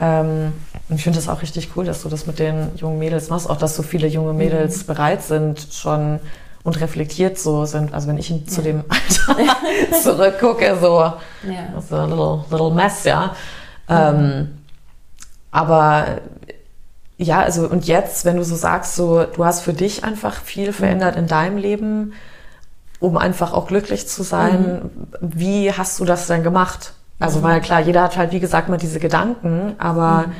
[0.00, 0.52] Ähm,
[0.88, 3.50] und ich finde das auch richtig cool, dass du das mit den jungen Mädels machst,
[3.50, 4.86] auch dass so viele junge Mädels mhm.
[4.86, 6.20] bereit sind, schon
[6.62, 7.94] und reflektiert so sind.
[7.94, 8.44] Also wenn ich ja.
[8.46, 12.06] zu dem Alter zurückgucke, so, ja.
[12.06, 13.34] little, little mess, ja.
[13.88, 13.94] Mhm.
[13.96, 14.58] Ähm,
[15.50, 16.06] aber
[17.18, 20.72] ja, also und jetzt, wenn du so sagst, so du hast für dich einfach viel
[20.72, 22.12] verändert in deinem Leben,
[23.00, 24.62] um einfach auch glücklich zu sein.
[24.62, 24.90] Mhm.
[25.20, 26.92] Wie hast du das denn gemacht?
[27.18, 27.44] Also, mhm.
[27.44, 30.32] weil klar, jeder hat halt, wie gesagt, mal diese Gedanken, aber mhm.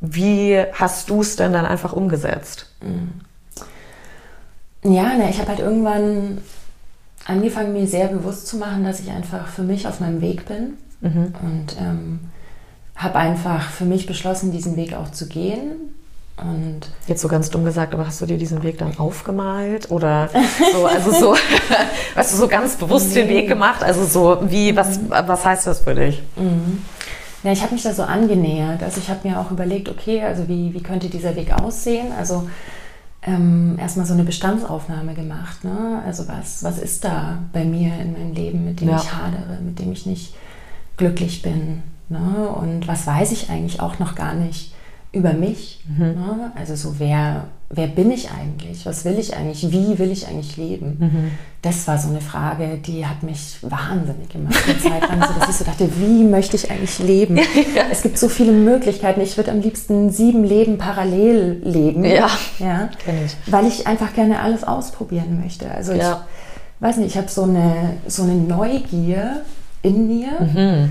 [0.00, 2.70] wie hast du es denn dann einfach umgesetzt?
[2.80, 3.20] Mhm.
[4.94, 6.38] Ja, ne, ich habe halt irgendwann
[7.26, 10.78] angefangen, mir sehr bewusst zu machen, dass ich einfach für mich auf meinem Weg bin
[11.02, 11.34] mhm.
[11.42, 12.20] und ähm,
[12.96, 15.94] habe einfach für mich beschlossen, diesen Weg auch zu gehen
[16.42, 20.28] und Jetzt so ganz dumm gesagt, aber hast du dir diesen Weg dann aufgemalt oder
[20.72, 21.36] so, also so,
[22.14, 23.22] weißt du, so ganz bewusst nee.
[23.22, 23.82] den Weg gemacht?
[23.82, 25.10] Also so, wie, was, mhm.
[25.10, 26.22] was heißt das für dich?
[26.36, 26.82] Mhm.
[27.42, 28.82] Ja, ich habe mich da so angenähert.
[28.82, 32.12] Also ich habe mir auch überlegt, okay, also wie, wie könnte dieser Weg aussehen?
[32.18, 32.48] Also
[33.22, 35.64] ähm, erstmal so eine Bestandsaufnahme gemacht.
[35.64, 36.02] Ne?
[36.04, 38.96] Also was, was ist da bei mir in meinem Leben, mit dem ja.
[38.96, 40.34] ich hadere, mit dem ich nicht
[40.96, 41.82] glücklich bin?
[42.08, 42.48] Ne?
[42.48, 44.72] Und was weiß ich eigentlich auch noch gar nicht?
[45.12, 45.84] Über mich.
[45.88, 46.04] Mhm.
[46.04, 46.52] Ne?
[46.54, 48.84] Also so, wer, wer bin ich eigentlich?
[48.84, 49.70] Was will ich eigentlich?
[49.72, 50.96] Wie will ich eigentlich leben?
[51.00, 51.30] Mhm.
[51.62, 54.54] Das war so eine Frage, die hat mich wahnsinnig gemacht.
[54.66, 57.36] Eine Zeit lang, so, dass ich so dachte, wie möchte ich eigentlich leben?
[57.74, 57.84] ja.
[57.90, 59.20] Es gibt so viele Möglichkeiten.
[59.22, 62.04] Ich würde am liebsten sieben Leben parallel leben.
[62.04, 62.90] Ja, ja
[63.24, 63.36] ich.
[63.50, 65.70] Weil ich einfach gerne alles ausprobieren möchte.
[65.70, 66.04] Also ich
[66.80, 69.42] weiß nicht, ich habe so eine, so eine Neugier
[69.82, 70.90] in mir mhm.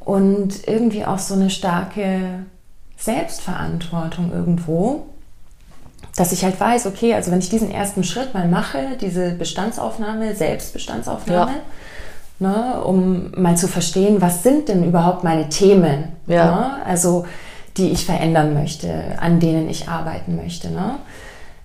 [0.00, 2.44] und irgendwie auch so eine starke
[3.00, 5.06] Selbstverantwortung irgendwo,
[6.16, 10.34] dass ich halt weiß, okay, also wenn ich diesen ersten Schritt mal mache, diese Bestandsaufnahme,
[10.34, 11.52] Selbstbestandsaufnahme,
[12.40, 12.48] ja.
[12.48, 16.44] ne, um mal zu verstehen, was sind denn überhaupt meine Themen, ja.
[16.44, 17.24] ne, also
[17.76, 20.70] die ich verändern möchte, an denen ich arbeiten möchte.
[20.70, 20.96] Ne?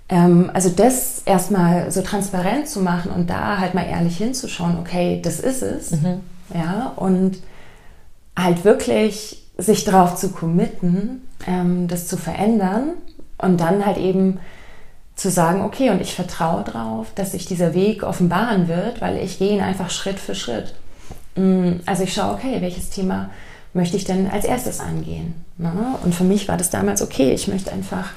[0.07, 5.19] Ähm, also das erstmal so transparent zu machen und da halt mal ehrlich hinzuschauen, okay,
[5.21, 6.21] das ist es, mhm.
[6.53, 7.37] ja, und
[8.37, 12.93] halt wirklich sich darauf zu committen, ähm, das zu verändern
[13.37, 14.39] Und dann halt eben
[15.15, 19.39] zu sagen, okay, und ich vertraue darauf, dass sich dieser Weg offenbaren wird, weil ich
[19.39, 20.73] gehe ihn einfach Schritt für Schritt.
[21.35, 23.29] Mm, also ich schaue, okay, welches Thema
[23.73, 25.45] möchte ich denn als erstes angehen?
[25.57, 25.71] Ne?
[26.03, 28.11] Und für mich war das damals okay, ich möchte einfach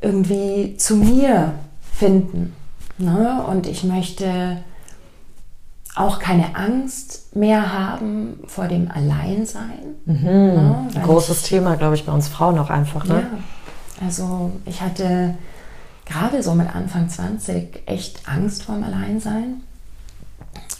[0.00, 1.52] irgendwie zu mir
[1.92, 2.54] finden.
[2.98, 3.44] Ne?
[3.46, 4.58] Und ich möchte
[5.94, 9.94] auch keine Angst mehr haben vor dem Alleinsein.
[10.06, 10.24] Mhm.
[10.24, 10.88] Ne?
[11.04, 13.04] Großes ich, Thema, glaube ich, bei uns Frauen auch einfach.
[13.04, 13.20] Ne?
[13.20, 15.34] Ja, also ich hatte
[16.04, 19.62] gerade so mit Anfang 20 echt Angst vorm Alleinsein.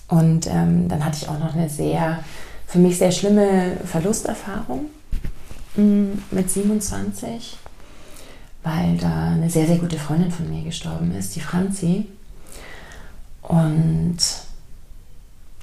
[0.08, 2.22] Und ähm, dann hatte ich auch noch eine sehr,
[2.66, 4.86] für mich sehr schlimme Verlusterfahrung
[5.76, 7.56] mm, mit 27,
[8.62, 12.06] weil da eine sehr, sehr gute Freundin von mir gestorben ist, die Franzi.
[13.42, 14.18] Und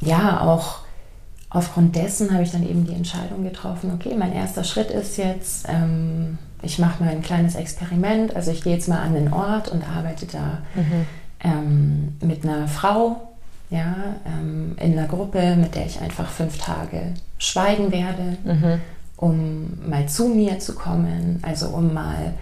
[0.01, 0.79] ja, auch
[1.49, 5.67] aufgrund dessen habe ich dann eben die Entscheidung getroffen, okay, mein erster Schritt ist jetzt,
[5.69, 8.35] ähm, ich mache mal ein kleines Experiment.
[8.35, 11.07] Also ich gehe jetzt mal an den Ort und arbeite da mhm.
[11.43, 13.29] ähm, mit einer Frau,
[13.69, 18.81] ja, ähm, in einer Gruppe, mit der ich einfach fünf Tage schweigen werde, mhm.
[19.17, 22.33] um mal zu mir zu kommen, also um mal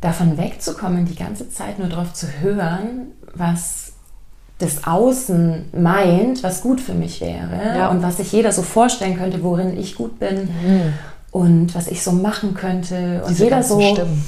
[0.00, 3.89] davon wegzukommen, die ganze Zeit nur darauf zu hören, was
[4.60, 7.88] das Außen meint, was gut für mich wäre ja.
[7.88, 10.42] und was sich jeder so vorstellen könnte, worin ich gut bin.
[10.44, 10.92] Mhm
[11.30, 13.22] und was ich so machen könnte.
[13.24, 13.80] Und Diese jeder so.
[13.80, 14.24] Stimmen.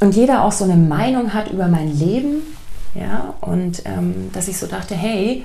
[0.00, 2.42] Und jeder auch so eine Meinung hat über mein Leben.
[2.94, 5.44] Ja, und ähm, dass ich so dachte, hey,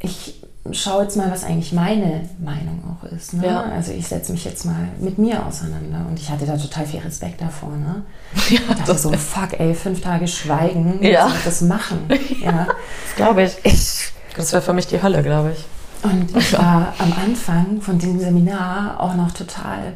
[0.00, 0.40] ich
[0.72, 3.34] schaue jetzt mal, was eigentlich meine Meinung auch ist.
[3.34, 3.46] Ne?
[3.46, 3.62] Ja.
[3.62, 7.00] Also ich setze mich jetzt mal mit mir auseinander und ich hatte da total viel
[7.00, 7.70] Respekt davor.
[7.70, 8.02] Ne?
[8.50, 11.30] Ja, ich dachte so, fuck ey, fünf Tage schweigen, ja.
[11.44, 12.08] das machen.
[12.42, 12.66] Ja.
[12.66, 13.56] Das glaube ich.
[13.64, 14.12] ich.
[14.36, 15.64] Das wäre für mich die Hölle, glaube ich.
[16.04, 19.94] Und ich war am Anfang von dem Seminar auch noch total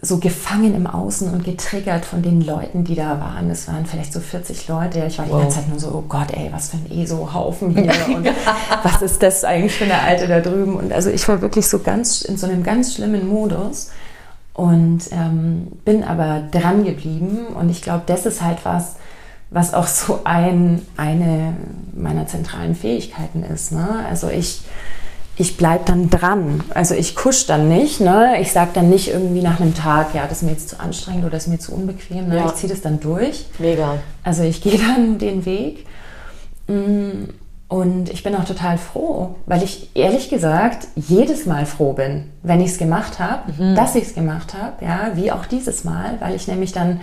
[0.00, 3.50] so gefangen im Außen und getriggert von den Leuten, die da waren.
[3.50, 5.04] Es waren vielleicht so 40 Leute.
[5.06, 7.92] Ich war die ganze Zeit nur so, oh Gott, ey, was für ein ESO-Haufen hier.
[8.16, 8.28] Und
[8.84, 10.76] was ist das eigentlich für eine Alte da drüben?
[10.76, 13.90] Und also ich war wirklich so ganz in so einem ganz schlimmen Modus
[14.54, 17.46] und ähm, bin aber dran geblieben.
[17.58, 18.96] Und ich glaube, das ist halt was,
[19.50, 21.56] was auch so ein, eine
[21.92, 23.72] meiner zentralen Fähigkeiten ist.
[23.72, 24.04] Ne?
[24.08, 24.62] Also ich,
[25.38, 26.64] ich bleibe dann dran.
[26.74, 28.00] Also ich kusch dann nicht.
[28.00, 28.40] Ne?
[28.40, 31.22] Ich sage dann nicht irgendwie nach einem Tag, ja, das ist mir jetzt zu anstrengend
[31.22, 32.28] oder das ist mir zu unbequem.
[32.28, 32.36] Ne?
[32.36, 32.46] Ja.
[32.46, 33.46] Ich ziehe das dann durch.
[33.58, 33.98] Mega.
[34.24, 35.86] Also ich gehe dann den Weg.
[36.66, 37.30] Mm,
[37.68, 42.60] und ich bin auch total froh, weil ich ehrlich gesagt jedes Mal froh bin, wenn
[42.60, 43.76] ich es gemacht habe, mhm.
[43.76, 47.00] dass ich es gemacht habe, ja, wie auch dieses Mal, weil ich nämlich dann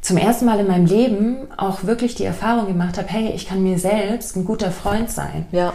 [0.00, 3.62] zum ersten Mal in meinem Leben auch wirklich die Erfahrung gemacht habe, hey, ich kann
[3.64, 5.46] mir selbst ein guter Freund sein.
[5.50, 5.72] Ja.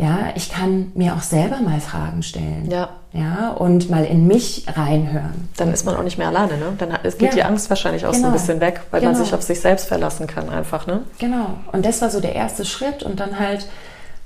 [0.00, 2.68] Ja, ich kann mir auch selber mal Fragen stellen.
[2.70, 2.90] Ja.
[3.12, 5.48] Ja, und mal in mich reinhören.
[5.56, 6.72] Dann ist man auch nicht mehr alleine, ne?
[6.78, 7.34] Dann es geht ja.
[7.34, 8.20] die Angst wahrscheinlich auch genau.
[8.20, 8.40] so ein genau.
[8.40, 9.12] bisschen weg, weil genau.
[9.12, 11.02] man sich auf sich selbst verlassen kann einfach, ne?
[11.18, 11.54] Genau.
[11.72, 13.66] Und das war so der erste Schritt und dann halt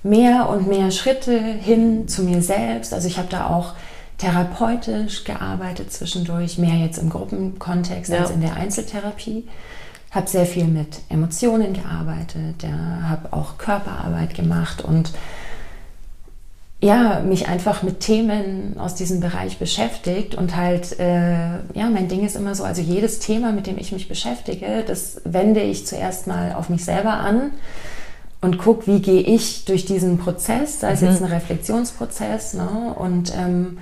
[0.03, 2.93] mehr und mehr Schritte hin zu mir selbst.
[2.93, 3.73] Also ich habe da auch
[4.19, 8.21] therapeutisch gearbeitet zwischendurch, mehr jetzt im Gruppenkontext ja.
[8.21, 9.49] als in der Einzeltherapie.
[10.11, 15.11] Habe sehr viel mit Emotionen gearbeitet, ja, habe auch Körperarbeit gemacht und
[16.85, 22.27] ja, mich einfach mit Themen aus diesem Bereich beschäftigt und halt, äh, ja, mein Ding
[22.27, 26.27] ist immer so, also jedes Thema, mit dem ich mich beschäftige, das wende ich zuerst
[26.27, 27.53] mal auf mich selber an
[28.43, 31.09] und gucke, wie gehe ich durch diesen Prozess, sei es mhm.
[31.09, 33.79] jetzt ein Reflexionsprozess, ne, und ähm,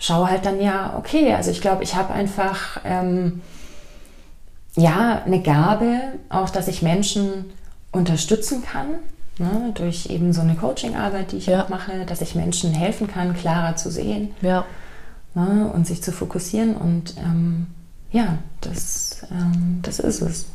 [0.00, 3.42] schaue halt dann ja, okay, also ich glaube, ich habe einfach ähm,
[4.74, 7.52] ja eine Gabe, auch dass ich Menschen
[7.92, 8.96] unterstützen kann,
[9.40, 11.64] ne, durch eben so eine Coaching-Arbeit, die ich ja.
[11.64, 14.64] auch mache, dass ich Menschen helfen kann, klarer zu sehen ja.
[15.34, 16.76] ne, und sich zu fokussieren.
[16.76, 17.66] Und ähm,
[18.12, 20.46] ja, das, ähm, das ist es.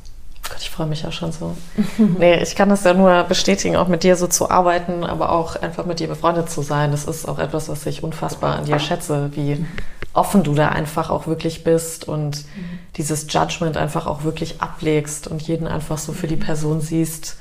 [0.47, 1.57] Gott, ich freue mich ja schon so.
[2.19, 5.55] nee, ich kann das ja nur bestätigen, auch mit dir so zu arbeiten, aber auch
[5.55, 6.91] einfach mit dir befreundet zu sein.
[6.91, 9.65] Das ist auch etwas, was ich unfassbar an dir schätze, wie
[10.13, 12.45] offen du da einfach auch wirklich bist und
[12.95, 17.37] dieses Judgment einfach auch wirklich ablegst und jeden einfach so für die Person siehst,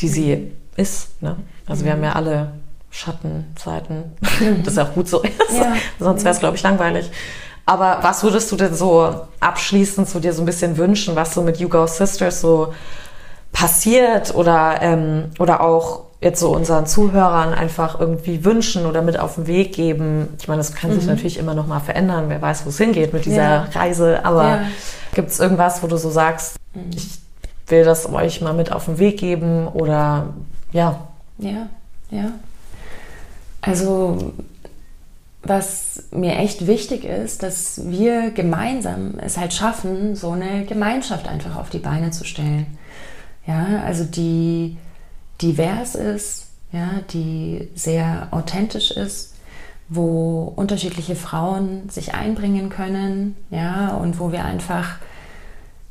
[0.00, 1.22] die sie ist.
[1.22, 1.36] Ne?
[1.66, 2.52] Also wir haben ja alle
[2.90, 4.04] Schattenseiten.
[4.64, 5.22] das ist auch gut so.
[5.24, 5.74] Ja.
[5.98, 7.10] Sonst wäre es, glaube ich, langweilig.
[7.64, 11.42] Aber was würdest du denn so abschließend zu dir so ein bisschen wünschen, was so
[11.42, 12.74] mit You Go Sisters so
[13.52, 19.36] passiert oder, ähm, oder auch jetzt so unseren Zuhörern einfach irgendwie wünschen oder mit auf
[19.36, 20.28] den Weg geben?
[20.40, 20.94] Ich meine, das kann mhm.
[20.96, 22.24] sich natürlich immer noch mal verändern.
[22.28, 23.68] Wer weiß, wo es hingeht mit dieser ja.
[23.74, 24.24] Reise.
[24.24, 24.60] Aber ja.
[25.14, 26.90] gibt es irgendwas, wo du so sagst, mhm.
[26.94, 27.20] ich
[27.68, 30.26] will das euch mal mit auf den Weg geben oder
[30.72, 31.08] ja?
[31.38, 31.68] Ja,
[32.10, 32.32] ja.
[33.60, 34.32] Also
[35.42, 41.56] was mir echt wichtig ist, dass wir gemeinsam es halt schaffen, so eine Gemeinschaft einfach
[41.56, 42.66] auf die Beine zu stellen.
[43.46, 44.76] Ja, also die
[45.40, 49.34] divers ist, ja, die sehr authentisch ist,
[49.88, 54.96] wo unterschiedliche Frauen sich einbringen können, ja, und wo wir einfach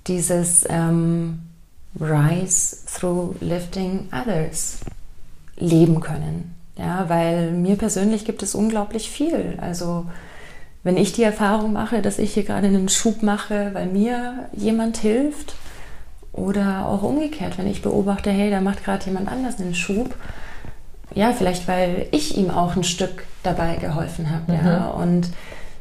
[0.07, 1.41] dieses ähm,
[1.99, 4.79] Rise through lifting others
[5.57, 6.55] leben können.
[6.77, 9.57] Ja, weil mir persönlich gibt es unglaublich viel.
[9.61, 10.05] Also
[10.83, 14.97] wenn ich die Erfahrung mache, dass ich hier gerade einen Schub mache, weil mir jemand
[14.97, 15.55] hilft,
[16.33, 20.15] oder auch umgekehrt, wenn ich beobachte, hey, da macht gerade jemand anders einen Schub,
[21.13, 24.65] ja, vielleicht weil ich ihm auch ein Stück dabei geholfen habe, mhm.
[24.65, 25.29] ja, und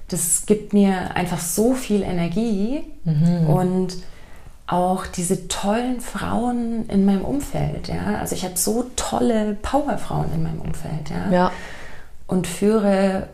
[0.09, 3.47] das gibt mir einfach so viel Energie mhm.
[3.47, 3.97] und
[4.71, 8.19] auch diese tollen Frauen in meinem Umfeld, ja.
[8.21, 11.33] Also ich habe so tolle Powerfrauen in meinem Umfeld, ja.
[11.33, 11.53] ja.
[12.29, 13.27] Und führe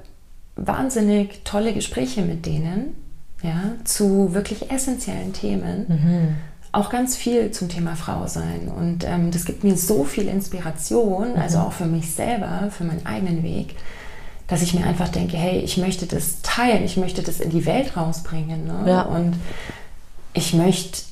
[0.57, 2.97] wahnsinnig tolle Gespräche mit denen,
[3.43, 5.87] ja, zu wirklich essentiellen Themen.
[5.89, 6.37] Mhm.
[6.73, 8.69] Auch ganz viel zum Thema Frau sein.
[8.75, 11.39] Und ähm, das gibt mir so viel Inspiration, mhm.
[11.39, 13.77] also auch für mich selber, für meinen eigenen Weg,
[14.49, 17.67] dass ich mir einfach denke, hey, ich möchte das teilen, ich möchte das in die
[17.67, 18.67] Welt rausbringen.
[18.67, 18.85] Ne?
[18.87, 19.03] Ja.
[19.03, 19.37] Und
[20.33, 21.06] ich möchte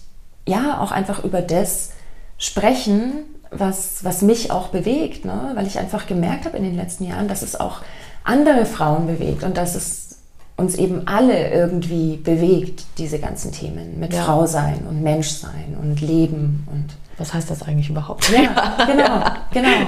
[0.47, 1.91] ja auch einfach über das
[2.39, 5.53] sprechen, was, was mich auch bewegt, ne?
[5.55, 7.81] weil ich einfach gemerkt habe in den letzten Jahren, dass es auch
[8.25, 10.19] andere Frauen bewegt und dass es
[10.57, 14.23] uns eben alle irgendwie bewegt, diese ganzen Themen mit ja.
[14.23, 18.29] Frau sein und Menschsein und Leben und was heißt das eigentlich überhaupt?
[18.31, 19.37] Ja, genau, ja.
[19.53, 19.87] genau.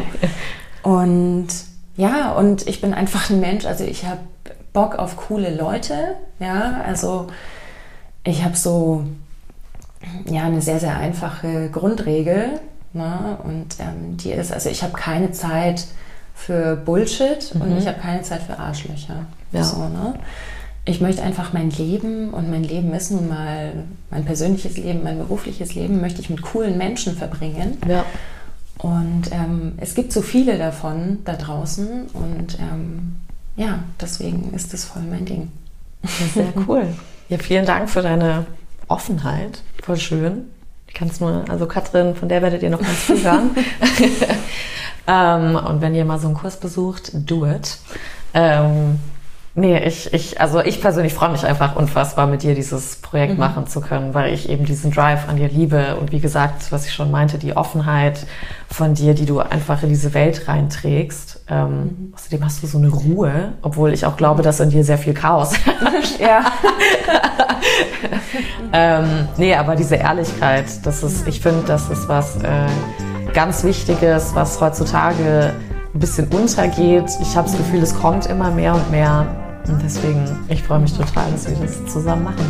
[0.82, 1.48] Und
[1.96, 4.20] ja, und ich bin einfach ein Mensch, also ich habe
[4.72, 7.28] Bock auf coole Leute, ja, also
[8.24, 9.04] ich habe so
[10.26, 12.60] ja, eine sehr, sehr einfache Grundregel.
[12.92, 13.38] Ne?
[13.44, 15.86] Und ähm, die ist, also ich habe keine Zeit
[16.34, 17.60] für Bullshit mhm.
[17.62, 19.26] und ich habe keine Zeit für Arschlöcher.
[19.52, 19.64] Ja.
[19.64, 20.14] So, ne?
[20.84, 23.72] Ich möchte einfach mein Leben und mein Leben ist nun mal
[24.10, 27.78] mein persönliches Leben, mein berufliches Leben möchte ich mit coolen Menschen verbringen.
[27.88, 28.04] Ja.
[28.78, 33.16] Und ähm, es gibt so viele davon da draußen und ähm,
[33.56, 35.50] ja, deswegen ist das voll mein Ding.
[36.34, 36.86] Sehr cool.
[37.28, 38.46] Ja, vielen Dank für deine
[38.88, 39.62] Offenheit.
[39.82, 40.44] Voll schön.
[40.88, 43.50] Ich kann es nur, also Katrin, von der werdet ihr noch ganz viel hören.
[45.06, 47.78] ähm, und wenn ihr mal so einen Kurs besucht, do it.
[48.32, 48.98] Ähm,
[49.58, 53.38] Nee, ich, ich, also ich persönlich freue mich einfach unfassbar, mit dir dieses Projekt mhm.
[53.38, 56.84] machen zu können, weil ich eben diesen Drive an dir liebe und wie gesagt, was
[56.84, 58.26] ich schon meinte, die Offenheit
[58.70, 61.40] von dir, die du einfach in diese Welt reinträgst.
[61.48, 62.12] Ähm, mhm.
[62.14, 65.14] Außerdem hast du so eine Ruhe, obwohl ich auch glaube, dass in dir sehr viel
[65.14, 66.20] Chaos herrscht.
[66.20, 66.44] ja.
[68.74, 72.66] ähm, nee, aber diese Ehrlichkeit, das ist, ich finde, das ist was äh,
[73.32, 75.54] ganz Wichtiges, was heutzutage
[75.94, 77.10] ein bisschen untergeht.
[77.22, 80.92] Ich habe das Gefühl, es kommt immer mehr und mehr und deswegen, ich freue mich
[80.92, 82.44] total, dass wir das zusammen machen.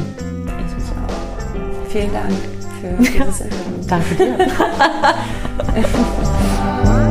[0.47, 1.91] Ich mich auch.
[1.91, 2.33] Vielen Dank
[2.81, 3.87] für dieses Interview.
[3.87, 4.37] Danke dir.